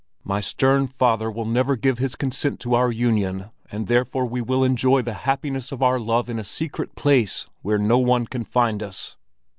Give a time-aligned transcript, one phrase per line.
[0.23, 4.63] My stern father will never give his consent to our union, and therefore we will
[4.63, 8.81] enjoy the happiness of our love in a secret place where no one can find
[8.81, 9.15] us.